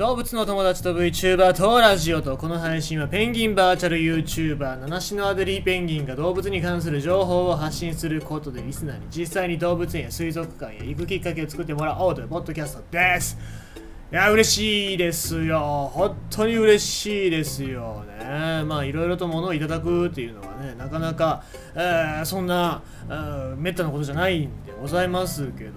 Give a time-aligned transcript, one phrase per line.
[0.00, 2.38] 動物の友達と VTuber とラジオと。
[2.38, 13.36] この配信はペンギンバーチャル YouTuber 七種のアデリーペンギンが動物に関する情報を発信することでリスナーに実際に動物園や水族館へ行くきっかけを作ってもらおうというポッドキャストです。
[14.10, 15.90] いや嬉しいですよ。
[15.92, 18.64] 本当に嬉しいですよね。
[18.64, 21.44] まあいろいろと物をいただくっていうのはねなかなか、
[21.74, 25.72] えー、そんな、えー、めったなことじゃないんでございますけど、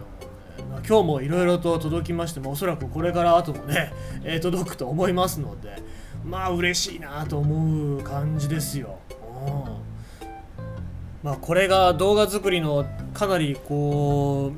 [0.86, 3.93] 今日もいろいろと届きましてもおそらくこれから後もね、
[4.24, 5.82] えー、届くと思いますので
[6.25, 9.00] まあ嬉しいなと思う感じですよ。
[9.47, 9.64] うん
[11.24, 14.51] まあこれが動画作りのかなりこ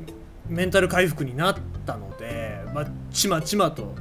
[0.50, 3.94] うメンタル回復になったので、まあ、ちまちまと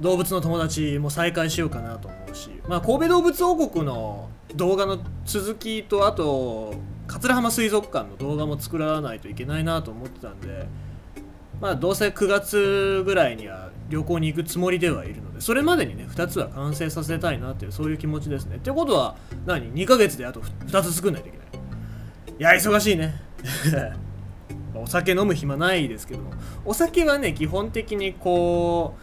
[0.00, 6.74] 動物の友達も再開しようかなと思うし、まあ、神戸動物王国の動画の続きとあと
[7.06, 10.87] 桂浜水族館の動画も作らないといけないなと思ってたんで。
[11.60, 18.56] まあどうせ9月ぐらいには旅行に行くつもりではいるのでそれまでにね2つは完成させたいなっていうそういう気持ちですね。
[18.56, 21.46] ってことは何？2ヶ月であと2つ作んないといけない。
[22.38, 23.20] いや忙しいね。
[24.74, 26.30] お酒飲む暇ないですけども。
[26.64, 28.94] お酒はね基本的にこ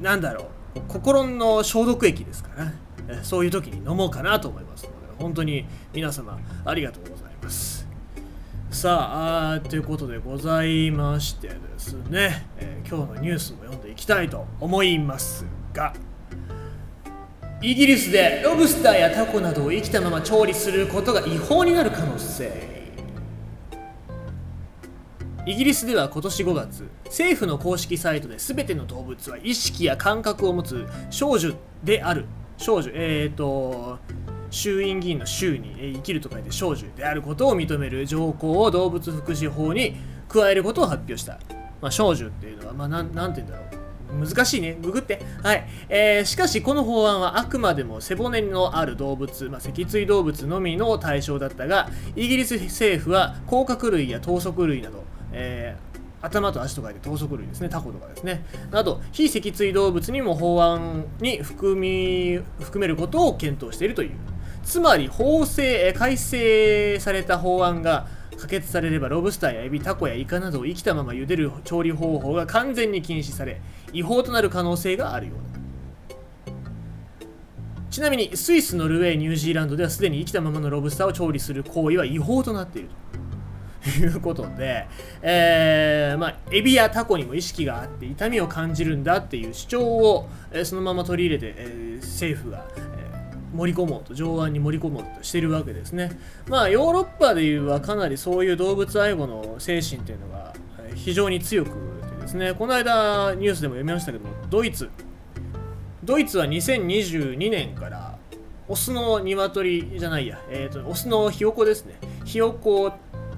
[0.00, 0.46] うなんだろう。
[0.88, 2.50] 心の消毒液ですか
[3.08, 7.85] ら、そういう時に飲もうかなと思いますので本当に皆様ありがとうございます。
[8.76, 15.94] さあということでございましてですね、えー、今日のニュースも読んでいきたいと思いますが
[17.62, 22.76] イギリスでロブスターやタコなどを生きたまま調理することが違法になる可能性。
[25.46, 32.26] イギリスでは今年5月政府の公式サイトで全ての動物は意識や感覚を持つ少女である。
[32.58, 33.98] 少女えっ、ー、と
[34.50, 39.96] 衆院議員の衆に生きると書いて少女であることを認める条項を動物福祉法に
[40.28, 41.38] 加えることを発表した。
[41.80, 43.86] まあ、少女っていうのは、まあ、ななんて言うんだろう。
[44.26, 44.78] 難しいね。
[44.80, 45.20] ググって。
[45.42, 45.66] はい。
[45.88, 64.10] えー、しかし、この法案はあくまでも背骨のある動物、まあ、脊椎動物のみの対象だったが、イギリス政府は甲殻類や頭足類など、えー頭と足と書いて頭足類ですね、タコとかですね、など、非脊椎動物にも法案に含み含めることを検討しているという。
[64.66, 73.60] つまり法制改正された法案が可決されればロブスターやエビタコやイカなどを生きたまま茹でる調理方法が完全に禁止され
[73.92, 75.36] 違法となる可能性があるよう
[76.48, 76.54] だ。
[77.90, 82.88] ちなみにスイスノルウェーニュージーランドではすでに生きたままのロブスターを調理する行為は違法となっている
[83.84, 84.88] ということで、
[85.22, 92.66] えーまあ、エビやタコにも意識があって痛みを感じるんだっていう主張を、えー、そのまま取り入れて、えー、政府が、
[93.54, 96.18] 盛り込もうと上腕に盛り込もうとしてるわけですね。
[96.48, 100.54] まあヨーロッパでいうはかなりそういう動物愛護の精神というのが
[100.94, 101.76] 非常に強くて
[102.22, 102.54] ですね。
[102.54, 104.90] この間ニュースでも読みましたけどドイツ。
[106.04, 108.16] ドイツは2022年から
[108.68, 111.94] オスの鶏じゃないや、えーと、オスのひよこですね。
[112.24, 112.92] ひよこを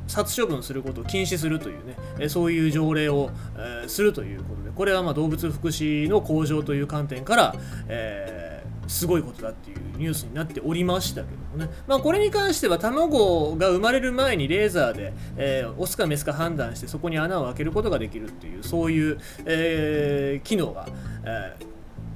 [0.07, 7.55] 殺処分することを禁止するというね、えそういう条例を、えー、するということでこれはま動物福祉の向上という観点から、
[7.89, 8.48] えー
[8.89, 20.87] すごいことだっていうニュースになっておりましたけどもね、まあ、これに関しては卵が生まれる前にレーザーで、えー、オスかメスか判断してそこに穴を開けることができるっていうそういう、えー、機能が、
[21.25, 21.57] え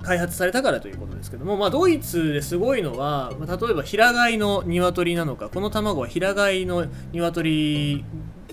[0.01, 8.05] ー、開発されたからということですけども、まあ、ドイツですごいのは、ま、例えば平飼いの鶏なのかこの卵は平飼いの鶏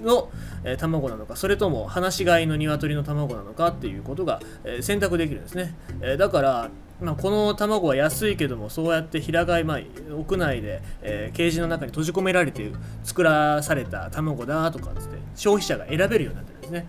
[0.02, 0.30] の、
[0.64, 6.70] え、卵なのかそれとも放し飼いの鶏の卵なのかっていうことが、え、選択できるんですね、え、だから
[7.02, 9.80] まあ、この卵は安いけどもそうやって平飼い、まあ、
[10.14, 12.72] 屋内で、えー、ケージの中に閉じ込められて
[13.04, 16.88] 作らされた卵だとかつって消費者が選べるようになってるんですね。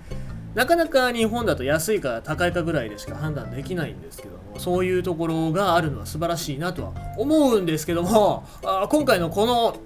[0.54, 9.76] なかなか日本だと安いか高いかぐらいでしか判断できないんですけどもそういうところがあるのは素晴らしいなとは思うんですけどもあ今回のこの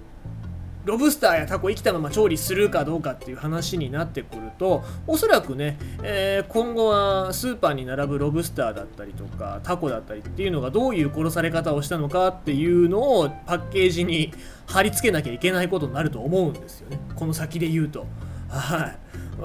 [0.85, 14.33] ロブスターやタコ生きたまま調理するかどうかっていう話になってくるとおそらくね、えー、今後はスーパーに並ぶロブスターだったりとかタコだったりっていうのがどういう殺され方をしたのかっていうのをパッケージに
[14.67, 16.99] 貼り付けなきゃいけないことになると思うんですよね。
[17.15, 18.07] この先で言うと。
[18.49, 18.99] はい。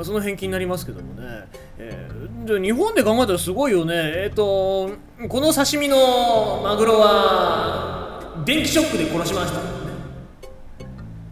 [0.04, 1.48] その辺気になりますけどもね、
[1.78, 3.94] えー、日本で考えたらすごいよね。
[3.96, 4.92] えっ、ー、と
[5.28, 9.69] この刺身のマグロは電気ショックで殺しました。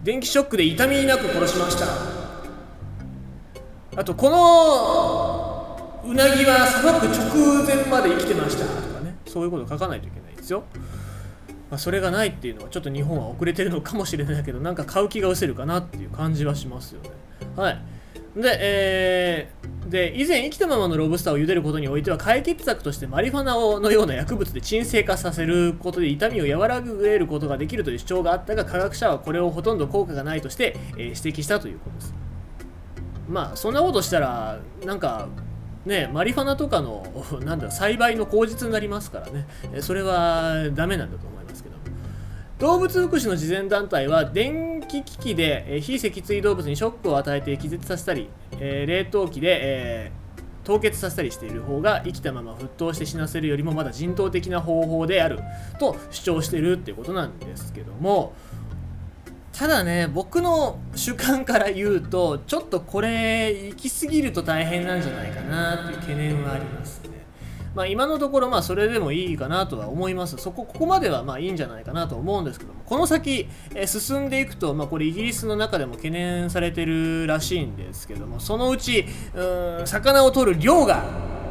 [0.08, 1.86] 電気ショックで痛みなく殺しました。
[3.94, 8.64] あとこのうなぎはさばく直前まで生きてました。
[8.64, 9.18] とかね。
[9.28, 10.64] そういうこと書かないといけないですよ、
[11.70, 17.10] まあ、それがないっていうのはちょっと日本は遅れてるのかもしれないけどなんか買う気が失せるかなっていう感じはしますよね。
[17.58, 17.82] はい。
[18.42, 32.14] で、えー、で以前生きたままのロブスターを茹でることにおいては解決策としてマリファナのような薬物で鎮静化させることで痛みを和らげることができるという主張があったが科学者はこれをほとんど効果がないとして、えー、指摘したということです。
[33.28, 35.28] まあそんなことしたらなんか
[35.86, 37.06] ねマリファナとかの
[37.44, 39.48] なんだ栽培の口実になりますからね。
[39.82, 41.76] それはダメなんだと思いますけど
[42.60, 48.30] 動物福祉の慈善団体は電気機器で非脊椎動物にショックを与えて気絶させたり、
[48.60, 50.12] え、冷凍機で、え、
[50.64, 55.40] 凍結させたりしている方が生きたまま沸騰して死なせるよりもまだ人道的な方法である
[55.80, 58.34] と主張してるっていうことなんですけども。
[59.54, 67.02] ただね僕の主観から言うとちょっとこれ行き過ぎると大変なんじゃないかなっていう懸念はあります。
[67.76, 70.38] まあ、今のところまあそれでもいいかなとは思います。
[70.38, 72.82] そこここまではまあいいんじゃないかなと思うんですけども。
[72.86, 78.40] この先、え進んでいくと、まあ、これイギリスの中でも懸念されてるらしいんですけども。
[78.40, 79.06] そのうち
[79.36, 81.04] うん魚を取る量が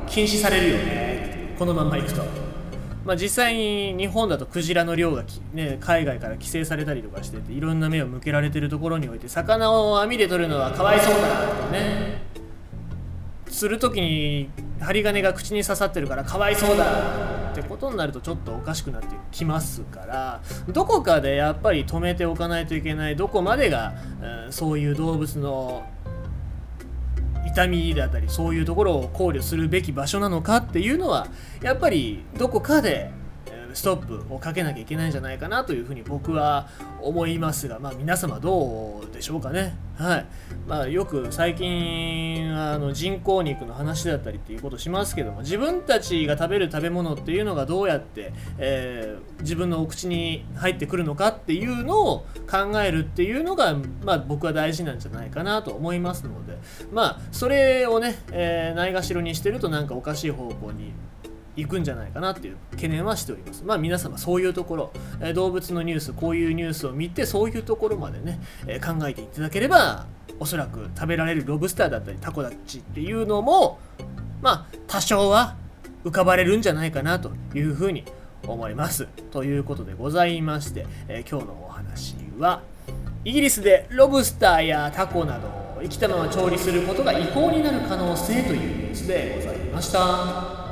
[0.07, 1.55] 禁止されるよね。
[1.59, 2.23] このままいくと。
[3.07, 5.23] まあ、実際に日本だとクジラの量が、
[5.55, 12.23] ね、海外から規制されたりとかしてていろんな目を向けられてるところにおいて魚を網で取るのはかわいそうだなってね。
[13.49, 14.51] する時に
[14.81, 23.95] 針金が口に刺さってるからかわいそうだってことになるとちょっとおかしくなってきますからどこかでやっぱり止めておかないといけないどこまでが、
[24.47, 25.85] うん、そういう動物の
[27.47, 31.29] 痛みだったりそういうところを考慮するべき場所なのかっていうのは
[31.63, 33.11] やっぱりどこかで
[33.77, 36.69] ストップをかけなきゃいけないんじゃないかなというふうに僕は
[37.03, 39.77] 思いますが、まあ、皆様どうでしょうかね。
[39.99, 40.27] はい
[40.67, 53.75] まあ、よく最近あの人工肉の話だったりっていうことしますけども自分たちが食べる食べ物っていうのがどうやって、えー、自分のお口に入ってくるのかっていうのを考えるっていうのが、
[54.05, 56.59] まあ、僕は大事なんじゃないかなと思いますので
[56.93, 60.93] まあそれをね、え、ないがしろにしてるとなんかおかしい方向に
[61.57, 63.65] 行くんじゃないかなっていう懸念はしております。
[63.65, 70.07] まあ皆様そういうところ、え動物のニュース、こういうニュースを見てそういうところまでね、え考えていただければ
[70.39, 73.79] おそらく食べられるロブスターだったりタコだっちっていうのも
[74.43, 75.57] まあ多少は
[76.05, 78.05] 浮かばれるんじゃないかなというふうに
[78.47, 79.07] 思います。
[79.33, 82.63] ということでございまして、えー、今日のお話は
[83.25, 90.66] イギリスでロブスターやタコなどを生きたまま調理することが違法になる可能性というニュースでございました。